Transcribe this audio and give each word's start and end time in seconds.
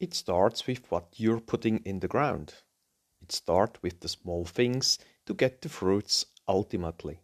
It 0.00 0.14
starts 0.14 0.66
with 0.66 0.90
what 0.90 1.20
you're 1.20 1.40
putting 1.40 1.80
in 1.84 2.00
the 2.00 2.08
ground. 2.08 2.54
It 3.20 3.32
starts 3.32 3.82
with 3.82 4.00
the 4.00 4.08
small 4.08 4.46
things 4.46 4.98
to 5.26 5.34
get 5.34 5.60
the 5.60 5.68
fruits 5.68 6.24
ultimately, 6.48 7.20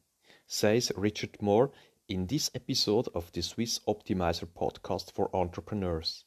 says 0.47 0.93
Richard 0.95 1.41
Moore 1.41 1.73
in 2.07 2.27
this 2.27 2.51
episode 2.54 3.09
of 3.15 3.33
the 3.33 3.41
Swiss 3.41 3.79
Optimizer 3.89 4.47
podcast 4.47 5.11
for 5.11 5.35
entrepreneurs. 5.35 6.25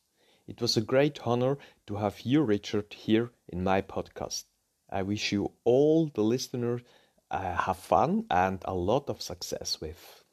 It 0.48 0.60
was 0.60 0.76
a 0.76 0.82
great 0.82 1.28
honor 1.28 1.60
to 1.86 1.98
have 1.98 2.22
you, 2.22 2.42
Richard, 2.42 2.96
here 2.96 3.30
in 3.48 3.64
my 3.64 3.84
podcast. 3.84 4.46
I 4.90 5.04
wish 5.04 5.32
you 5.32 5.52
all 5.66 6.08
the 6.08 6.24
listeners 6.24 6.82
uh, 7.30 7.58
have 7.58 7.78
fun 7.78 8.26
and 8.32 8.60
a 8.66 8.74
lot 8.74 9.08
of 9.08 9.22
success 9.22 9.80
with. 9.80 10.24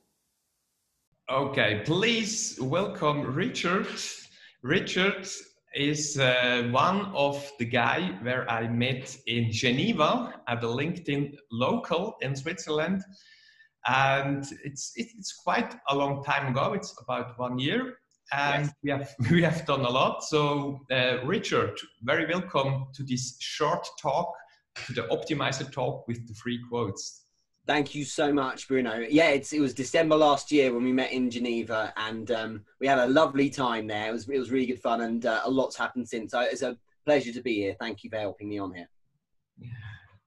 Okay, 1.31 1.83
please 1.85 2.59
welcome 2.59 3.35
Richard. 3.35 3.87
Richard 4.63 5.29
is 5.77 6.19
uh, 6.19 6.69
one 6.71 7.07
of 7.15 7.53
the 7.59 7.67
guy 7.67 8.17
where 8.23 8.51
I 8.51 8.67
met 8.67 9.17
in 9.27 9.53
Geneva 9.53 10.35
at 10.49 10.61
the 10.63 10.69
LinkedIn 10.69 11.37
local 11.53 12.17
in 12.23 12.35
Switzerland. 12.35 13.03
And 13.87 14.45
it's, 14.65 14.93
it's 14.97 15.35
quite 15.45 15.77
a 15.89 15.95
long 15.95 16.25
time 16.25 16.49
ago. 16.49 16.73
It's 16.73 16.95
about 17.01 17.39
one 17.39 17.59
year 17.59 17.99
and 18.33 18.65
yes. 18.65 18.75
we 18.83 18.91
have 18.91 19.15
we 19.31 19.43
have 19.43 19.67
done 19.67 19.83
a 19.83 19.91
lot. 19.91 20.25
So, 20.25 20.81
uh, 20.91 21.25
Richard, 21.25 21.79
very 22.03 22.27
welcome 22.27 22.87
to 22.95 23.03
this 23.03 23.37
short 23.41 23.87
talk, 24.01 24.33
to 24.87 24.93
the 24.93 25.03
optimizer 25.03 25.71
talk 25.71 26.07
with 26.09 26.27
the 26.27 26.35
free 26.35 26.61
quotes. 26.69 27.26
Thank 27.67 27.97
you 27.97 28.05
so 28.05 28.33
much, 28.33 28.69
Bruno. 28.69 28.99
Yeah, 28.99 29.31
it 29.31 29.61
was 29.61 29.75
December 29.75 30.15
last 30.15 30.53
year 30.53 30.73
when 30.73 30.85
we 30.85 30.93
met 30.93 31.11
in 31.11 31.29
Geneva, 31.31 31.93
and 31.97 32.31
um, 32.31 32.65
we 32.81 32.87
had 32.87 32.99
a 32.99 33.09
lovely 33.09 33.51
time 33.51 33.89
there. 33.89 34.09
It 34.09 34.13
was 34.13 34.29
it 34.29 34.39
was 34.39 34.53
really 34.53 34.67
good 34.67 34.81
fun, 34.81 35.01
and 35.01 35.27
uh, 35.27 35.41
a 35.45 35.51
lot's 35.51 35.77
happened 35.77 36.09
since. 36.09 36.31
So 36.31 36.41
it's 36.41 36.63
a 36.63 36.77
pleasure 37.05 37.33
to 37.33 37.43
be 37.43 37.55
here. 37.55 37.75
Thank 37.81 38.05
you 38.05 38.11
for 38.11 38.19
helping 38.19 38.49
me 38.49 38.59
on 38.59 38.73
here. 38.73 38.89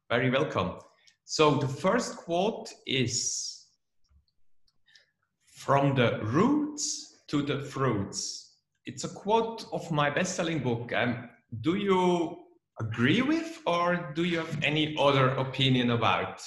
Very 0.10 0.30
welcome. 0.30 0.80
So 1.24 1.56
the 1.56 1.68
first 1.68 2.18
quote 2.18 2.74
is 2.86 3.68
from 5.54 5.96
the 5.96 6.20
roots 6.24 7.24
to 7.28 7.42
the 7.42 7.62
fruits. 7.62 8.58
It's 8.86 9.06
a 9.06 9.10
quote 9.10 9.66
of 9.72 9.90
my 9.92 10.10
best-selling 10.10 10.60
book. 10.60 10.92
Um, 10.94 11.30
do 11.62 11.76
you 11.76 12.38
agree 12.82 13.22
with, 13.22 13.62
or 13.66 14.12
do 14.16 14.24
you 14.24 14.40
have 14.40 14.64
any 14.64 14.96
other 15.00 15.30
opinion 15.30 15.92
about? 15.92 16.42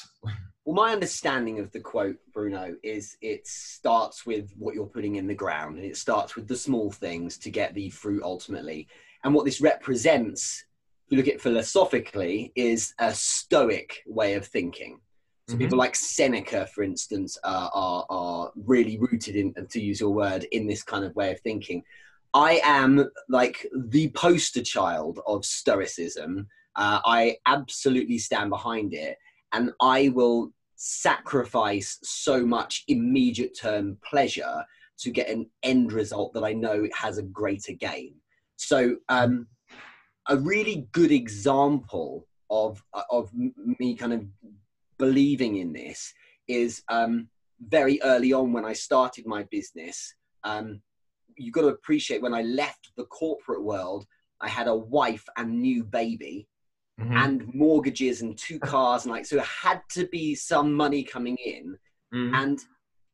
Well, 0.65 0.77
my 0.77 0.93
understanding 0.93 1.59
of 1.59 1.73
the 1.73 1.81
quote, 1.81 2.17
Bruno, 2.33 2.77
is 2.85 3.17
it 3.21 3.47
starts 3.47 4.25
with 4.25 4.53
what 4.57 4.75
you're 4.75 4.87
putting 4.87 5.17
in 5.17 5.27
the 5.27 5.35
ground 5.35 5.77
and 5.77 5.85
it 5.85 5.97
starts 5.97 6.37
with 6.37 6.47
the 6.47 6.57
small 6.57 6.93
things 6.93 7.37
to 7.39 7.51
get 7.51 7.75
the 7.75 7.91
fruit 7.91 8.23
ultimately. 8.23 8.87
And 9.25 9.35
what 9.35 9.45
this 9.45 9.61
represents, 9.61 10.65
if 11.07 11.13
you 11.13 11.17
look 11.17 11.27
at 11.27 11.35
it 11.35 11.41
philosophically, 11.41 12.53
is 12.55 12.95
a 13.01 13.13
stoic 13.13 14.05
way 14.07 14.35
of 14.35 14.47
thinking. 14.47 15.01
So 15.49 15.55
mm-hmm. 15.55 15.65
people 15.65 15.79
like 15.79 15.97
Seneca, 15.97 16.67
for 16.67 16.85
instance, 16.85 17.37
uh, 17.43 17.69
are, 17.75 18.07
are 18.09 18.53
really 18.55 18.99
rooted 18.99 19.35
in, 19.35 19.55
to 19.69 19.81
use 19.81 19.99
your 19.99 20.11
word, 20.11 20.45
in 20.53 20.69
this 20.69 20.85
kind 20.85 21.05
of 21.05 21.17
way 21.17 21.33
of 21.33 21.41
thinking. 21.41 21.83
I 22.35 22.61
am 22.63 23.11
like 23.29 23.67
the 23.77 24.11
poster 24.11 24.63
child 24.63 25.19
of 25.27 25.45
Stoicism. 25.45 26.47
Uh, 26.77 27.01
I 27.05 27.39
absolutely 27.47 28.19
stand 28.19 28.51
behind 28.51 28.95
it 28.95 29.19
and 29.53 29.73
I 29.81 30.09
will 30.11 30.53
sacrifice 30.77 31.99
so 32.03 32.45
much 32.45 32.85
immediate 32.89 33.57
term 33.59 33.99
pleasure 34.05 34.65
to 34.99 35.11
get 35.11 35.29
an 35.29 35.49
end 35.63 35.93
result 35.93 36.35
that 36.35 36.45
I 36.45 36.53
know 36.53 36.89
has 36.95 37.19
a 37.19 37.23
greater 37.23 37.73
gain. 37.73 38.15
So, 38.57 38.97
um, 39.09 39.47
a 40.29 40.37
really 40.37 40.87
good 40.93 41.11
example 41.11 42.27
of 42.51 42.83
of 43.11 43.31
me 43.35 43.97
kind 43.97 44.13
of 44.13 44.25
believing 44.99 45.57
in 45.57 45.73
this 45.73 46.13
is 46.49 46.83
um, 46.89 47.29
very 47.69 48.01
early 48.03 48.33
on 48.33 48.53
when 48.53 48.65
I 48.65 48.73
started 48.73 49.27
my 49.27 49.45
business. 49.51 50.15
Um, 50.45 50.81
you've 51.37 51.55
got 51.55 51.63
to 51.63 51.69
appreciate 51.69 52.23
when 52.23 52.35
I 52.35 52.43
left 52.43 52.93
the 52.97 53.05
corporate 53.07 53.63
world, 53.63 54.07
I 54.41 54.49
had 54.49 54.69
a 54.69 54.77
wife 54.77 55.25
and 55.37 55.61
new 55.61 55.85
baby 55.85 56.47
mm-hmm. 57.01 57.17
and 57.17 57.55
mortgages 57.55 58.23
and 58.23 58.37
two 58.37 58.59
cars 58.61 59.05
and 59.05 59.13
like 59.13 59.27
so 59.27 59.37
it 59.37 59.45
had 59.45 59.81
to 59.91 60.07
be 60.09 60.35
some 60.35 60.73
money 60.73 61.03
coming 61.03 61.37
in 61.45 61.77
mm-hmm. 62.15 62.35
and 62.35 62.61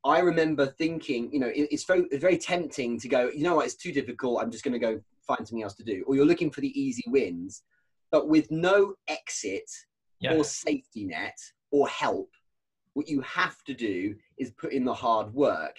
i 0.05 0.19
remember 0.19 0.67
thinking 0.67 1.31
you 1.33 1.41
know 1.41 1.49
it, 1.49 1.69
it's 1.71 1.85
very 1.85 2.07
very 2.15 2.39
tempting 2.39 2.99
to 2.99 3.09
go 3.09 3.31
you 3.35 3.43
know 3.43 3.57
what 3.57 3.67
it's 3.67 3.75
too 3.75 3.93
difficult 3.93 4.41
i'm 4.41 4.51
just 4.51 4.65
going 4.65 4.73
to 4.73 4.79
go 4.79 5.01
find 5.27 5.47
something 5.47 5.63
else 5.63 5.75
to 5.75 5.85
do 5.85 6.05
or 6.07 6.15
you're 6.15 6.27
looking 6.27 6.51
for 6.51 6.61
the 6.61 6.81
easy 6.81 7.05
wins 7.09 7.63
but 8.11 8.29
with 8.29 8.51
no 8.51 8.95
exit 9.09 9.71
yeah. 10.21 10.35
or 10.35 10.45
safety 10.45 11.05
net 11.05 11.37
or 11.71 11.87
help 11.89 12.31
what 12.95 13.09
you 13.09 13.21
have 13.21 13.63
to 13.65 13.75
do 13.75 14.15
is 14.39 14.51
put 14.53 14.73
in 14.73 14.85
the 14.85 14.95
hard 14.95 15.33
work 15.35 15.77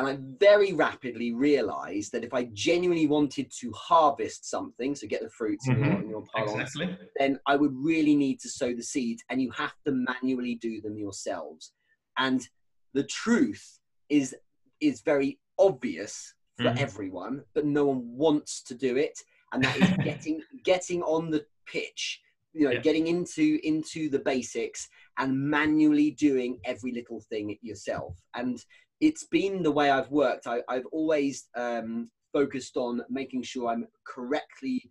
and 0.00 0.08
I 0.08 0.18
very 0.38 0.72
rapidly 0.72 1.32
realized 1.32 2.12
that 2.12 2.24
if 2.24 2.32
I 2.32 2.44
genuinely 2.54 3.06
wanted 3.06 3.52
to 3.60 3.70
harvest 3.72 4.48
something, 4.48 4.94
so 4.94 5.06
get 5.06 5.22
the 5.22 5.28
fruits 5.28 5.68
mm-hmm. 5.68 5.82
in 5.82 5.90
your, 5.90 6.00
in 6.00 6.08
your 6.08 6.24
exactly. 6.36 6.96
then 7.18 7.38
I 7.46 7.56
would 7.56 7.74
really 7.74 8.16
need 8.16 8.40
to 8.40 8.48
sow 8.48 8.74
the 8.74 8.82
seeds, 8.82 9.22
and 9.28 9.42
you 9.42 9.50
have 9.50 9.74
to 9.86 9.92
manually 9.92 10.54
do 10.54 10.80
them 10.80 10.96
yourselves. 10.96 11.72
And 12.16 12.46
the 12.94 13.04
truth 13.04 13.78
is 14.08 14.34
is 14.80 15.02
very 15.02 15.38
obvious 15.58 16.34
for 16.56 16.64
mm-hmm. 16.64 16.78
everyone, 16.78 17.42
but 17.54 17.66
no 17.66 17.84
one 17.84 18.02
wants 18.16 18.62
to 18.64 18.74
do 18.74 18.96
it, 18.96 19.18
and 19.52 19.62
that 19.62 19.76
is 19.76 19.90
getting 20.04 20.42
getting 20.64 21.02
on 21.02 21.30
the 21.30 21.44
pitch 21.66 22.20
you 22.52 22.64
know 22.64 22.72
yeah. 22.72 22.80
getting 22.80 23.06
into 23.06 23.60
into 23.62 24.08
the 24.08 24.18
basics 24.18 24.88
and 25.18 25.38
manually 25.38 26.10
doing 26.10 26.58
every 26.64 26.90
little 26.90 27.20
thing 27.20 27.56
yourself 27.62 28.16
and 28.34 28.64
it's 29.00 29.24
been 29.24 29.62
the 29.62 29.70
way 29.70 29.90
I've 29.90 30.10
worked. 30.10 30.46
I, 30.46 30.62
have 30.68 30.86
always 30.92 31.48
um, 31.56 32.10
focused 32.32 32.76
on 32.76 33.02
making 33.08 33.42
sure 33.42 33.70
I'm 33.70 33.86
correctly 34.06 34.90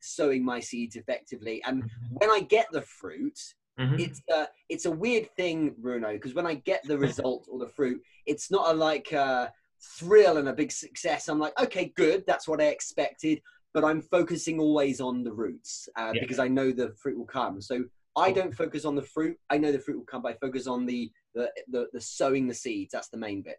sowing 0.00 0.44
my 0.44 0.60
seeds 0.60 0.96
effectively. 0.96 1.62
And 1.64 1.82
mm-hmm. 1.82 2.14
when 2.16 2.30
I 2.30 2.40
get 2.40 2.66
the 2.72 2.82
fruit, 2.82 3.38
mm-hmm. 3.78 3.98
it's 3.98 4.20
a, 4.30 4.48
it's 4.68 4.86
a 4.86 4.90
weird 4.90 5.28
thing, 5.36 5.74
Bruno, 5.78 6.12
because 6.12 6.34
when 6.34 6.46
I 6.46 6.54
get 6.54 6.82
the 6.84 6.98
result 7.08 7.46
or 7.50 7.58
the 7.58 7.68
fruit, 7.68 8.00
it's 8.26 8.50
not 8.50 8.70
a 8.70 8.74
like 8.74 9.12
a 9.12 9.52
thrill 9.96 10.38
and 10.38 10.48
a 10.48 10.54
big 10.54 10.72
success. 10.72 11.28
I'm 11.28 11.38
like, 11.38 11.58
okay, 11.60 11.92
good, 11.96 12.24
that's 12.26 12.48
what 12.48 12.60
I 12.60 12.66
expected. 12.66 13.40
But 13.74 13.84
I'm 13.84 14.00
focusing 14.00 14.58
always 14.58 15.00
on 15.00 15.22
the 15.22 15.32
roots 15.32 15.88
uh, 15.96 16.12
yeah. 16.14 16.20
because 16.20 16.38
I 16.38 16.48
know 16.48 16.72
the 16.72 16.94
fruit 17.00 17.18
will 17.18 17.26
come. 17.26 17.60
So 17.60 17.84
I 18.18 18.32
don't 18.32 18.54
focus 18.54 18.84
on 18.84 18.94
the 18.94 19.02
fruit. 19.02 19.36
I 19.50 19.58
know 19.58 19.72
the 19.72 19.78
fruit 19.78 19.98
will 19.98 20.04
come, 20.04 20.22
but 20.22 20.32
I 20.32 20.36
focus 20.38 20.66
on 20.66 20.86
the 20.86 21.10
the, 21.34 21.50
the, 21.68 21.86
the 21.92 22.00
sowing 22.00 22.46
the 22.48 22.54
seeds. 22.54 22.92
That's 22.92 23.08
the 23.08 23.16
main 23.16 23.42
bit. 23.42 23.56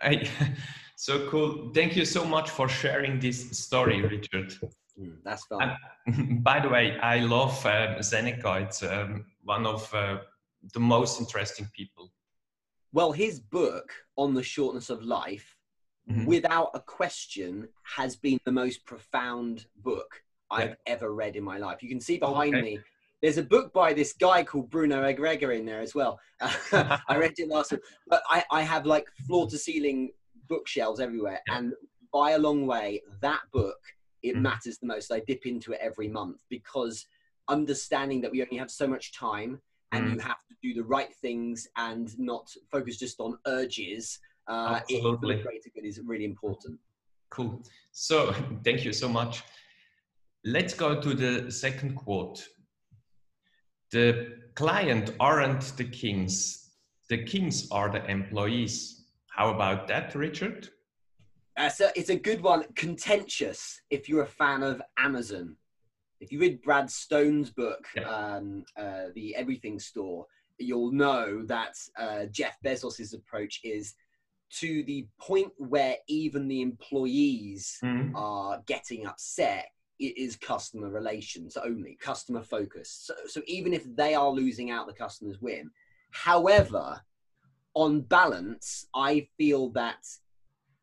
I, 0.00 0.28
so 0.96 1.28
cool. 1.28 1.70
Thank 1.74 1.96
you 1.96 2.04
so 2.04 2.24
much 2.24 2.50
for 2.50 2.68
sharing 2.68 3.18
this 3.18 3.58
story, 3.58 4.02
Richard. 4.02 4.54
Mm, 5.00 5.16
that's 5.24 5.44
fun. 5.46 5.76
And, 6.06 6.44
by 6.44 6.60
the 6.60 6.68
way, 6.68 6.98
I 6.98 7.20
love 7.20 7.64
um, 7.66 8.02
Seneca. 8.02 8.58
It's 8.62 8.82
um, 8.82 9.24
one 9.42 9.66
of 9.66 9.92
uh, 9.94 10.18
the 10.74 10.80
most 10.80 11.20
interesting 11.20 11.68
people. 11.74 12.10
Well, 12.92 13.12
his 13.12 13.40
book 13.40 13.92
on 14.16 14.34
the 14.34 14.42
shortness 14.42 14.90
of 14.90 15.02
life, 15.02 15.56
mm-hmm. 16.10 16.24
without 16.24 16.70
a 16.74 16.80
question, 16.80 17.68
has 17.82 18.16
been 18.16 18.38
the 18.44 18.52
most 18.52 18.84
profound 18.86 19.66
book 19.76 20.22
I've 20.50 20.70
yeah. 20.70 20.74
ever 20.86 21.12
read 21.12 21.36
in 21.36 21.44
my 21.44 21.58
life. 21.58 21.82
You 21.82 21.88
can 21.88 22.00
see 22.00 22.18
behind 22.18 22.54
okay. 22.54 22.62
me 22.62 22.80
there's 23.22 23.38
a 23.38 23.42
book 23.42 23.72
by 23.72 23.92
this 23.92 24.12
guy 24.12 24.44
called 24.44 24.70
Bruno 24.70 25.02
Egreger 25.02 25.56
in 25.56 25.66
there 25.66 25.80
as 25.80 25.94
well. 25.94 26.18
I 26.40 27.16
read 27.16 27.34
it 27.36 27.48
last 27.48 27.72
week, 27.72 27.80
but 28.06 28.22
I, 28.28 28.44
I 28.50 28.62
have 28.62 28.86
like 28.86 29.06
floor 29.26 29.48
to 29.48 29.58
ceiling 29.58 30.10
bookshelves 30.48 31.00
everywhere, 31.00 31.40
and 31.48 31.72
by 32.12 32.32
a 32.32 32.38
long 32.38 32.66
way, 32.66 33.02
that 33.20 33.40
book 33.52 33.76
it 34.22 34.36
mm. 34.36 34.40
matters 34.42 34.78
the 34.78 34.86
most. 34.86 35.12
I 35.12 35.20
dip 35.26 35.46
into 35.46 35.72
it 35.72 35.80
every 35.82 36.08
month 36.08 36.42
because 36.48 37.06
understanding 37.48 38.20
that 38.20 38.30
we 38.30 38.42
only 38.42 38.56
have 38.56 38.70
so 38.70 38.86
much 38.86 39.12
time 39.12 39.60
and 39.92 40.06
mm. 40.06 40.14
you 40.14 40.18
have 40.18 40.44
to 40.48 40.54
do 40.62 40.74
the 40.74 40.84
right 40.84 41.14
things 41.14 41.66
and 41.76 42.16
not 42.18 42.48
focus 42.70 42.98
just 42.98 43.20
on 43.20 43.38
urges 43.46 44.18
uh, 44.48 44.80
Absolutely. 44.80 45.36
in 45.36 45.42
greater 45.42 45.70
good 45.74 45.84
is 45.84 46.00
really 46.04 46.24
important. 46.24 46.78
Cool. 47.30 47.62
So 47.92 48.34
thank 48.64 48.84
you 48.84 48.92
so 48.92 49.08
much. 49.08 49.42
Let's 50.44 50.74
go 50.74 51.00
to 51.00 51.14
the 51.14 51.50
second 51.50 51.96
quote 51.96 52.46
the 53.90 54.36
client 54.54 55.12
aren't 55.18 55.76
the 55.76 55.84
kings, 55.84 56.70
the 57.08 57.24
kings 57.24 57.68
are 57.70 57.90
the 57.90 58.04
employees. 58.10 59.06
How 59.28 59.50
about 59.50 59.88
that, 59.88 60.14
Richard? 60.14 60.68
Uh, 61.56 61.68
so 61.68 61.90
it's 61.96 62.10
a 62.10 62.16
good 62.16 62.40
one. 62.40 62.64
Contentious 62.74 63.80
if 63.90 64.08
you're 64.08 64.22
a 64.22 64.26
fan 64.26 64.62
of 64.62 64.82
Amazon. 64.98 65.56
If 66.20 66.32
you 66.32 66.40
read 66.40 66.62
Brad 66.62 66.90
Stone's 66.90 67.50
book, 67.50 67.86
yeah. 67.96 68.02
um, 68.02 68.64
uh, 68.76 69.06
The 69.14 69.34
Everything 69.36 69.78
Store, 69.78 70.26
you'll 70.58 70.92
know 70.92 71.44
that 71.46 71.74
uh, 71.96 72.26
Jeff 72.26 72.56
Bezos's 72.64 73.14
approach 73.14 73.60
is 73.62 73.94
to 74.50 74.82
the 74.84 75.06
point 75.20 75.52
where 75.58 75.96
even 76.08 76.48
the 76.48 76.62
employees 76.62 77.78
mm. 77.82 78.12
are 78.14 78.62
getting 78.66 79.06
upset 79.06 79.66
it 79.98 80.16
is 80.16 80.36
customer 80.36 80.88
relations 80.90 81.56
only, 81.56 81.96
customer 82.00 82.42
focused. 82.42 83.06
So, 83.06 83.14
so 83.26 83.42
even 83.46 83.72
if 83.72 83.84
they 83.96 84.14
are 84.14 84.30
losing 84.30 84.70
out, 84.70 84.86
the 84.86 84.92
customers 84.92 85.40
win. 85.40 85.70
However, 86.10 87.00
on 87.74 88.02
balance, 88.02 88.86
I 88.94 89.28
feel 89.36 89.70
that 89.70 90.04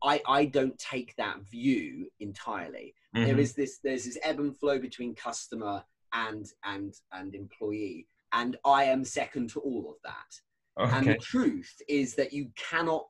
I, 0.03 0.21
I 0.27 0.45
don't 0.45 0.77
take 0.77 1.15
that 1.15 1.41
view 1.49 2.09
entirely. 2.19 2.93
Mhm. 3.15 3.25
There 3.25 3.39
is 3.39 3.53
this 3.53 3.79
there's 3.83 4.05
this 4.05 4.17
ebb 4.21 4.39
and 4.39 4.55
flow 4.55 4.77
between 4.79 5.15
customer 5.15 5.83
and 6.13 6.45
and 6.63 6.93
and 7.11 7.33
employee, 7.33 8.07
and 8.33 8.57
I 8.65 8.85
am 8.85 9.03
second 9.03 9.49
to 9.51 9.59
all 9.61 9.89
of 9.89 9.95
that. 10.03 10.41
And 10.77 11.07
the 11.07 11.15
truth 11.17 11.81
is 11.87 12.15
that 12.15 12.33
you 12.33 12.51
cannot 12.55 13.07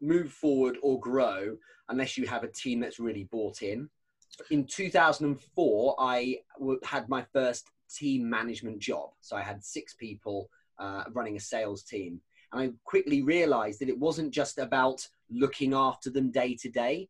move 0.00 0.32
forward 0.32 0.78
or 0.82 0.98
grow 0.98 1.56
unless 1.90 2.16
you 2.16 2.26
have 2.26 2.42
a 2.42 2.48
team 2.48 2.80
that's 2.80 2.98
really 2.98 3.24
bought 3.24 3.62
in. 3.62 3.88
In 4.50 4.64
2004, 4.66 5.96
I 5.98 6.38
w- 6.58 6.80
had 6.84 7.08
my 7.08 7.24
first 7.32 7.70
team 7.88 8.28
management 8.28 8.78
job. 8.78 9.10
So 9.20 9.36
I 9.36 9.42
had 9.42 9.64
six 9.64 9.94
people 9.94 10.50
uh, 10.78 11.04
running 11.12 11.36
a 11.36 11.40
sales 11.40 11.82
team. 11.82 12.20
And 12.52 12.60
I 12.62 12.70
quickly 12.84 13.22
realized 13.22 13.80
that 13.80 13.88
it 13.88 13.98
wasn't 13.98 14.32
just 14.32 14.58
about 14.58 15.06
looking 15.30 15.74
after 15.74 16.10
them 16.10 16.30
day 16.30 16.54
to 16.56 16.68
day. 16.68 17.08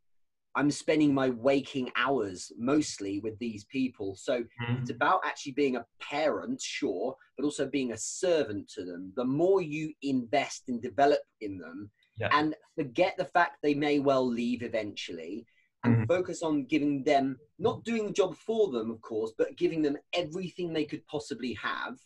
I'm 0.54 0.70
spending 0.70 1.12
my 1.12 1.28
waking 1.28 1.90
hours 1.96 2.50
mostly 2.58 3.20
with 3.20 3.38
these 3.38 3.64
people. 3.64 4.14
So 4.14 4.38
Mhm. 4.38 4.80
it's 4.80 4.90
about 4.90 5.20
actually 5.24 5.52
being 5.52 5.76
a 5.76 5.86
parent, 6.00 6.60
sure, 6.62 7.14
but 7.36 7.44
also 7.44 7.66
being 7.66 7.92
a 7.92 7.98
servant 7.98 8.69
to 8.70 8.84
them. 8.84 9.12
The 9.16 9.24
more 9.24 9.60
you 9.60 9.92
invest 10.02 10.69
and 10.69 10.80
develop 10.80 11.20
in 11.42 11.58
them 11.58 11.90
Yeah. 12.16 12.28
and 12.32 12.54
forget 12.74 13.16
the 13.19 13.26
fact 13.26 13.58
they 13.62 13.74
may 13.74 13.98
well 13.98 14.26
leave 14.26 14.62
eventually 14.62 15.46
and 15.86 16.00
Mhm. 16.00 16.08
focus 16.08 16.42
on 16.42 16.64
giving 16.66 17.04
them, 17.04 17.38
not 17.58 17.84
doing 17.84 18.06
the 18.06 18.12
job 18.12 18.36
for 18.36 18.70
them, 18.70 18.90
of 18.90 19.00
course, 19.00 19.32
but 19.38 19.56
giving 19.56 19.82
them 19.82 19.96
everything 20.12 20.72
they 20.72 20.84
could 20.84 21.06
possibly 21.06 21.54
have, 21.54 21.98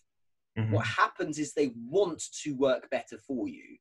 Mhm. 0.56 0.70
what 0.70 0.86
happens 0.86 1.38
is 1.38 1.52
they 1.52 1.72
want 1.76 2.22
to 2.42 2.54
work 2.56 2.90
better 2.90 3.18
for 3.18 3.48
you. 3.48 3.78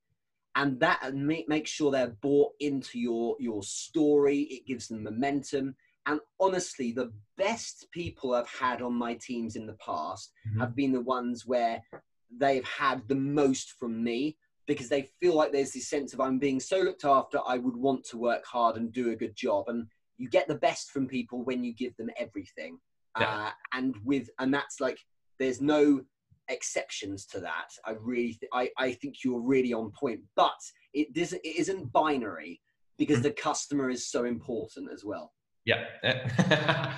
And 0.55 0.79
that 0.79 0.99
and 1.03 1.25
make, 1.27 1.47
make 1.47 1.67
sure 1.67 1.91
they're 1.91 2.17
bought 2.21 2.53
into 2.59 2.99
your, 2.99 3.35
your 3.39 3.63
story. 3.63 4.39
It 4.41 4.65
gives 4.65 4.87
them 4.87 5.03
momentum. 5.03 5.75
And 6.05 6.19
honestly, 6.39 6.91
the 6.91 7.13
best 7.37 7.87
people 7.91 8.33
I've 8.33 8.49
had 8.49 8.81
on 8.81 8.93
my 8.93 9.13
teams 9.15 9.55
in 9.55 9.67
the 9.67 9.77
past 9.85 10.33
Mhm. 10.47 10.59
have 10.59 10.75
been 10.75 10.91
the 10.91 11.01
ones 11.01 11.45
where 11.45 11.83
they've 12.31 12.65
had 12.65 13.07
the 13.07 13.15
most 13.15 13.71
from 13.73 14.03
me 14.03 14.37
because 14.69 14.87
they 14.87 15.09
feel 15.19 15.33
like 15.33 15.51
there's 15.51 15.71
this 15.71 15.89
sense 15.89 16.13
of 16.13 16.21
I'm 16.21 16.37
being 16.37 16.59
so 16.59 16.77
looked 16.77 17.03
after, 17.03 17.39
I 17.47 17.57
would 17.57 17.75
want 17.75 18.03
to 18.09 18.17
work 18.19 18.45
hard 18.45 18.75
and 18.77 18.93
do 18.93 19.09
a 19.09 19.15
good 19.15 19.35
job. 19.35 19.65
And 19.67 19.87
you 20.19 20.29
get 20.29 20.47
the 20.47 20.59
best 20.59 20.91
from 20.91 21.07
people 21.07 21.43
when 21.43 21.63
you 21.63 21.73
give 21.73 21.97
them 21.97 22.11
everything. 22.19 22.77
Yeah. 23.19 23.47
Uh, 23.47 23.49
and 23.73 23.95
with 24.05 24.29
and 24.37 24.53
that's 24.53 24.79
like 24.79 24.99
there's 25.39 25.59
no 25.59 26.01
exceptions 26.49 27.25
to 27.31 27.39
that. 27.39 27.69
I 27.83 27.95
really 27.99 28.33
th- 28.39 28.51
I, 28.53 28.69
I 28.77 28.91
think 28.91 29.23
you're 29.25 29.41
really 29.41 29.73
on 29.73 29.89
point. 29.99 30.19
But 30.35 30.59
it 30.93 31.15
doesn't 31.15 31.41
it 31.43 31.55
isn't 31.57 31.91
binary 31.91 32.61
because 32.99 33.19
Mhm. 33.19 33.23
the 33.23 33.31
customer 33.31 33.89
is 33.89 34.07
so 34.11 34.25
important 34.25 34.91
as 34.93 35.03
well. 35.03 35.33
Yeah. 35.65 35.85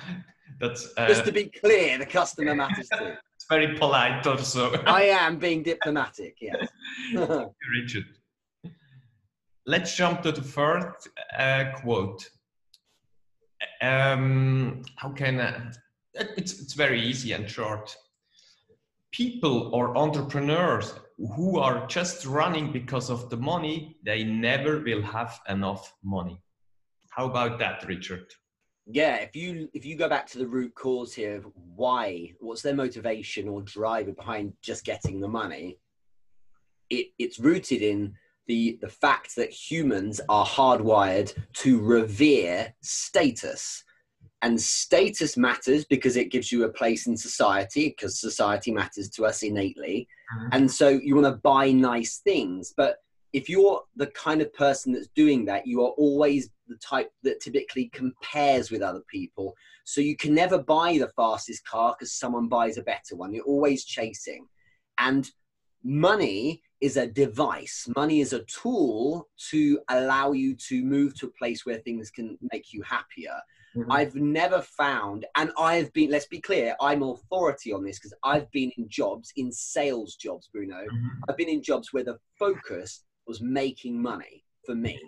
That's 0.60 0.92
uh, 0.98 1.08
Just 1.08 1.24
to 1.24 1.32
be 1.32 1.44
clear, 1.46 1.96
the 1.96 2.04
customer 2.04 2.54
matters 2.54 2.90
too. 2.98 3.14
It's 3.42 3.48
very 3.48 3.76
polite 3.76 4.26
also. 4.26 4.72
I 4.86 5.02
am 5.26 5.38
being 5.38 5.62
diplomatic, 5.62 6.36
yes. 6.40 6.68
Richard. 7.12 8.04
Let's 9.66 9.96
jump 9.96 10.22
to 10.22 10.32
the 10.32 10.42
first 10.42 11.08
uh, 11.36 11.64
quote. 11.76 12.28
Um, 13.80 14.82
how 14.96 15.10
can 15.10 15.40
I? 15.40 15.70
It's, 16.36 16.60
it's 16.60 16.74
very 16.74 17.00
easy 17.00 17.32
and 17.32 17.48
short. 17.48 17.96
People 19.12 19.74
or 19.74 19.96
entrepreneurs 19.96 20.94
who 21.18 21.58
are 21.58 21.86
just 21.86 22.24
running 22.26 22.72
because 22.72 23.10
of 23.10 23.28
the 23.28 23.36
money, 23.36 23.96
they 24.04 24.24
never 24.24 24.80
will 24.80 25.02
have 25.02 25.40
enough 25.48 25.92
money. 26.04 26.40
How 27.10 27.26
about 27.26 27.58
that, 27.58 27.86
Richard? 27.86 28.26
Yeah 28.86 29.16
if 29.16 29.36
you 29.36 29.68
if 29.74 29.84
you 29.84 29.96
go 29.96 30.08
back 30.08 30.26
to 30.26 30.38
the 30.38 30.46
root 30.46 30.74
cause 30.74 31.14
here 31.14 31.36
of 31.36 31.46
why 31.76 32.32
what's 32.40 32.62
their 32.62 32.74
motivation 32.74 33.48
or 33.48 33.62
driver 33.62 34.12
behind 34.12 34.52
just 34.62 34.84
getting 34.84 35.20
the 35.20 35.28
money 35.28 35.78
it, 36.90 37.08
it's 37.18 37.38
rooted 37.38 37.82
in 37.82 38.14
the 38.46 38.78
the 38.80 38.88
fact 38.88 39.36
that 39.36 39.50
humans 39.50 40.20
are 40.28 40.46
hardwired 40.46 41.32
to 41.54 41.80
revere 41.80 42.74
status. 42.82 43.84
And 44.42 44.60
status 44.60 45.36
matters 45.36 45.84
because 45.84 46.16
it 46.16 46.32
gives 46.32 46.50
you 46.50 46.64
a 46.64 46.72
place 46.72 47.06
in 47.06 47.16
society 47.16 47.90
because 47.90 48.20
society 48.20 48.72
matters 48.72 49.08
to 49.10 49.24
us 49.24 49.42
innately. 49.42 50.08
Mhm. 50.36 50.48
and 50.52 50.70
so 50.70 50.88
you 50.88 51.14
want 51.14 51.26
to 51.26 51.40
buy 51.42 51.70
nice 51.70 52.18
things. 52.18 52.74
But 52.76 52.96
if 53.32 53.48
you're 53.48 53.82
the 53.96 54.08
kind 54.08 54.42
of 54.42 54.52
person 54.52 54.92
that's 54.92 55.08
doing 55.14 55.44
that, 55.46 55.66
you 55.66 55.82
are 55.82 55.90
always 55.90 56.50
the 56.72 56.78
type 56.78 57.10
that 57.22 57.40
typically 57.40 57.90
compares 57.92 58.70
with 58.70 58.82
other 58.82 59.02
people. 59.08 59.54
So 59.84 60.00
you 60.00 60.16
can 60.16 60.34
never 60.34 60.58
buy 60.58 60.98
the 60.98 61.12
fastest 61.16 61.66
car 61.66 61.94
because 61.96 62.12
someone 62.14 62.48
buys 62.48 62.78
a 62.78 62.82
better 62.82 63.16
one. 63.16 63.32
You're 63.32 63.44
always 63.44 63.84
chasing. 63.84 64.46
And 64.98 65.30
money 65.84 66.62
is 66.80 66.96
a 66.96 67.06
device, 67.06 67.88
money 67.96 68.20
is 68.20 68.32
a 68.32 68.44
tool 68.44 69.28
to 69.50 69.78
allow 69.88 70.32
you 70.32 70.54
to 70.56 70.84
move 70.84 71.14
to 71.18 71.26
a 71.26 71.38
place 71.38 71.64
where 71.64 71.78
things 71.78 72.10
can 72.10 72.36
make 72.52 72.72
you 72.72 72.82
happier. 72.82 73.36
Mhm. 73.76 73.86
I've 73.88 74.14
never 74.14 74.60
found, 74.62 75.24
and 75.36 75.50
I've 75.56 75.92
been, 75.92 76.10
let's 76.10 76.26
be 76.26 76.40
clear, 76.40 76.76
I'm 76.80 77.02
authority 77.02 77.72
on 77.72 77.84
this 77.84 77.98
because 77.98 78.14
I've 78.22 78.50
been 78.50 78.70
in 78.76 78.88
jobs, 78.88 79.32
in 79.36 79.50
sales 79.52 80.16
jobs, 80.16 80.48
Bruno. 80.52 80.84
Mhm. 80.84 81.10
I've 81.28 81.36
been 81.36 81.48
in 81.48 81.62
jobs 81.62 81.92
where 81.92 82.04
the 82.04 82.18
focus 82.38 83.04
was 83.26 83.40
making 83.40 84.00
money 84.00 84.44
for 84.66 84.74
me. 84.74 85.00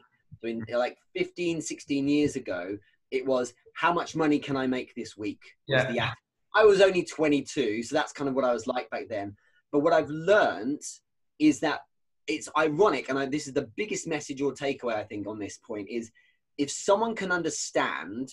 So 0.44 0.48
in 0.50 0.64
like 0.78 0.98
15, 1.16 1.60
16 1.60 2.08
years 2.08 2.36
ago, 2.36 2.76
it 3.10 3.24
was 3.24 3.54
how 3.74 3.92
much 3.92 4.14
money 4.14 4.38
can 4.38 4.56
I 4.56 4.66
make 4.66 4.94
this 4.94 5.16
week? 5.16 5.40
Yeah. 5.66 6.12
I 6.54 6.64
was 6.64 6.80
only 6.80 7.02
22, 7.02 7.82
so 7.82 7.94
that's 7.96 8.12
kind 8.12 8.28
of 8.28 8.34
what 8.34 8.44
I 8.44 8.52
was 8.52 8.66
like 8.66 8.88
back 8.90 9.08
then. 9.08 9.36
But 9.72 9.80
what 9.80 9.92
I've 9.92 10.10
learned 10.10 10.82
is 11.38 11.60
that 11.60 11.80
it's 12.26 12.48
ironic, 12.56 13.08
and 13.08 13.18
I, 13.18 13.26
this 13.26 13.46
is 13.48 13.54
the 13.54 13.68
biggest 13.76 14.06
message 14.06 14.40
or 14.40 14.52
takeaway 14.52 14.94
I 14.94 15.04
think 15.04 15.26
on 15.26 15.38
this 15.38 15.58
point 15.58 15.88
is 15.90 16.10
if 16.58 16.70
someone 16.70 17.14
can 17.16 17.32
understand 17.32 18.30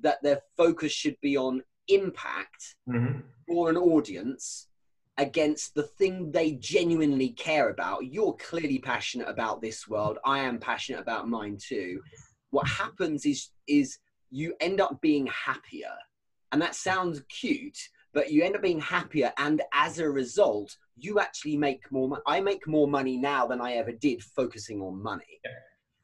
that 0.00 0.22
their 0.22 0.40
focus 0.56 0.92
should 0.92 1.16
be 1.20 1.36
on 1.36 1.62
impact 1.88 2.76
Mhm. 2.88 3.22
for 3.46 3.68
an 3.68 3.76
audience 3.76 4.68
against 5.18 5.74
the 5.74 5.82
thing 5.82 6.30
they 6.30 6.52
genuinely 6.52 7.30
care 7.30 7.70
about. 7.70 8.06
You're 8.06 8.34
clearly 8.34 8.78
passionate 8.78 9.28
about 9.28 9.60
this 9.60 9.88
world. 9.88 10.18
I 10.24 10.38
am 10.38 10.58
passionate 10.58 11.00
about 11.00 11.28
mine 11.28 11.58
too. 11.60 12.00
What 12.50 12.66
happens 12.68 13.26
is 13.26 13.50
is 13.66 13.98
you 14.30 14.54
end 14.60 14.80
up 14.80 15.00
being 15.00 15.26
happier. 15.26 15.92
And 16.52 16.62
that 16.62 16.74
sounds 16.74 17.22
cute, 17.28 17.78
but 18.14 18.30
you 18.32 18.42
end 18.42 18.56
up 18.56 18.62
being 18.62 18.80
happier 18.80 19.32
and 19.38 19.60
as 19.74 19.98
a 19.98 20.08
result, 20.08 20.74
you 20.96 21.20
actually 21.20 21.56
make 21.58 21.90
more 21.92 22.08
money. 22.08 22.22
I 22.26 22.40
make 22.40 22.66
more 22.66 22.88
money 22.88 23.18
now 23.18 23.46
than 23.46 23.60
I 23.60 23.74
ever 23.74 23.92
did 23.92 24.22
focusing 24.22 24.80
on 24.80 25.02
money. 25.02 25.40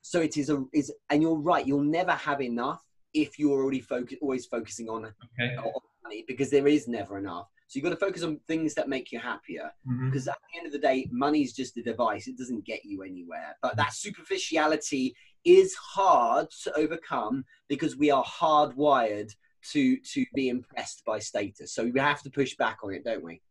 So 0.02 0.21
it 0.21 0.37
is 0.37 0.50
a 0.50 0.62
is 0.73 0.92
and 1.09 1.23
you're 1.23 1.38
right, 1.38 1.66
you'll 1.66 1.80
never 1.83 2.12
have 2.12 2.42
enough 2.42 2.83
if 3.14 3.38
you're 3.38 3.62
already 3.62 3.80
focus, 3.80 4.18
always 4.21 4.44
focusing 4.44 4.88
on 4.90 5.06
Okay. 5.06 5.56
on 5.56 5.80
money 6.02 6.25
because 6.26 6.50
there 6.50 6.66
is 6.66 6.88
never 6.88 7.16
enough. 7.16 7.49
So 7.75 7.78
you've 7.78 7.85
got 7.87 7.99
to 7.99 8.07
focus 8.07 8.23
on 8.23 8.38
things 8.47 8.73
that 8.75 8.88
make 8.88 9.11
you 9.11 9.19
happier 9.19 9.69
because 10.04 10.28
at 10.28 10.37
the 10.49 10.59
end 10.59 10.69
of 10.69 10.73
the 10.73 10.78
day, 10.78 11.09
money's 11.11 11.52
just 11.52 11.76
a 11.76 11.83
device. 11.83 12.28
It 12.28 12.38
doesn't 12.38 12.64
get 12.64 12.85
you 12.85 13.02
anywhere. 13.02 13.57
But 13.62 13.76
that 13.78 13.93
superficiality 13.93 15.16
is 15.45 15.75
hard 15.75 16.47
to 16.62 16.73
overcome 16.78 17.45
because 17.69 17.97
we 17.97 18.12
are 18.12 18.23
hardwired 18.23 19.35
to 19.73 19.97
to 19.97 20.25
be 20.37 20.50
impressed 20.50 21.04
by 21.04 21.19
status. 21.19 21.75
So 21.75 21.90
we 21.93 21.99
have 21.99 22.23
to 22.23 22.31
push 22.31 22.54
back 22.54 22.78
on 22.85 22.95
it, 22.95 23.02
don't 23.02 23.25
we? 23.25 23.43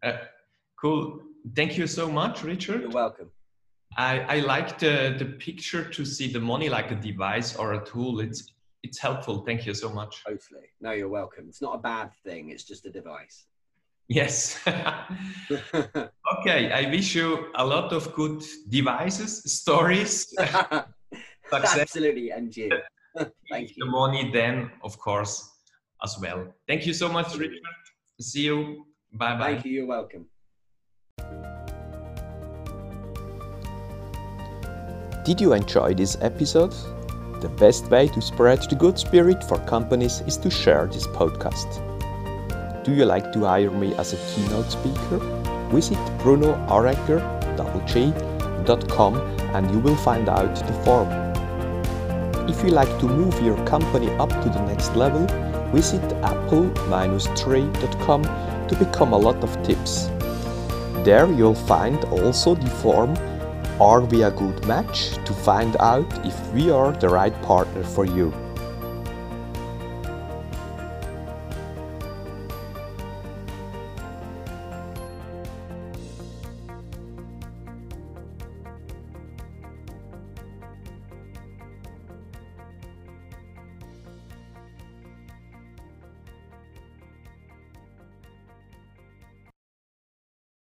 Uh, 0.00 0.18
cool. 0.80 1.18
Thank 1.56 1.76
you 1.76 1.88
so 1.88 2.08
much, 2.08 2.44
Richard. 2.44 2.82
You're 2.82 2.90
welcome. 2.90 3.32
I, 3.96 4.20
I 4.20 4.40
like 4.42 4.78
the, 4.78 5.16
the 5.18 5.24
picture 5.24 5.84
to 5.90 6.04
see 6.04 6.32
the 6.32 6.40
money 6.40 6.68
like 6.68 6.92
a 6.92 6.94
device 6.94 7.56
or 7.56 7.72
a 7.72 7.84
tool. 7.84 8.20
It's 8.20 8.52
it's 8.84 9.00
helpful. 9.00 9.44
Thank 9.44 9.66
you 9.66 9.74
so 9.74 9.88
much. 9.92 10.22
Totally. 10.24 10.68
No, 10.80 10.92
you're 10.92 11.08
welcome. 11.08 11.46
It's 11.48 11.60
not 11.60 11.74
a 11.74 11.78
bad 11.78 12.12
thing. 12.24 12.50
It's 12.50 12.62
just 12.62 12.86
a 12.86 12.90
device. 12.90 13.46
Yes. 14.12 14.60
okay. 16.38 16.70
I 16.70 16.90
wish 16.90 17.14
you 17.14 17.46
a 17.54 17.64
lot 17.64 17.92
of 17.92 18.12
good 18.12 18.44
devices, 18.68 19.42
stories, 19.50 20.28
success. 21.48 21.78
Absolutely, 21.78 22.30
and 22.30 22.54
you. 22.56 22.70
Thank 23.50 23.72
The 23.76 23.86
money 23.86 24.30
then, 24.30 24.70
of 24.84 24.98
course, 24.98 25.48
as 26.04 26.18
well. 26.20 26.44
Thank 26.68 26.86
you 26.86 26.92
so 26.92 27.08
much, 27.08 27.34
Richard. 27.36 27.60
See 28.20 28.42
you. 28.42 28.84
Bye 29.14 29.38
bye. 29.38 29.52
Thank 29.54 29.64
you. 29.64 29.72
You're 29.72 29.86
welcome. 29.86 30.26
Did 35.24 35.40
you 35.40 35.54
enjoy 35.54 35.94
this 35.94 36.18
episode? 36.20 36.74
The 37.40 37.48
best 37.48 37.90
way 37.90 38.08
to 38.08 38.20
spread 38.20 38.60
the 38.68 38.76
good 38.76 38.98
spirit 38.98 39.42
for 39.44 39.58
companies 39.64 40.20
is 40.26 40.36
to 40.38 40.50
share 40.50 40.86
this 40.86 41.06
podcast. 41.06 41.91
Do 42.84 42.92
you 42.92 43.04
like 43.04 43.32
to 43.32 43.44
hire 43.44 43.70
me 43.70 43.94
as 43.94 44.12
a 44.12 44.16
keynote 44.26 44.72
speaker? 44.72 45.18
Visit 45.70 45.98
brunoarecker.com 46.18 49.14
and 49.54 49.70
you 49.70 49.78
will 49.78 49.94
find 49.94 50.28
out 50.28 50.56
the 50.56 50.72
form. 50.84 51.08
If 52.48 52.64
you 52.64 52.70
like 52.70 52.98
to 52.98 53.06
move 53.06 53.40
your 53.40 53.56
company 53.66 54.10
up 54.16 54.30
to 54.30 54.48
the 54.48 54.60
next 54.66 54.96
level, 54.96 55.28
visit 55.70 56.02
apple-tree.com 56.24 58.22
to 58.66 58.76
become 58.76 59.12
a 59.12 59.18
lot 59.18 59.44
of 59.44 59.62
tips. 59.62 60.10
There 61.04 61.30
you'll 61.30 61.54
find 61.54 62.04
also 62.06 62.56
the 62.56 62.70
form 62.82 63.16
Are 63.80 64.00
we 64.00 64.24
a 64.24 64.32
good 64.32 64.66
match 64.66 65.12
to 65.24 65.32
find 65.32 65.76
out 65.78 66.12
if 66.26 66.36
we 66.52 66.68
are 66.70 66.90
the 66.92 67.08
right 67.08 67.32
partner 67.42 67.84
for 67.84 68.04
you. 68.04 68.34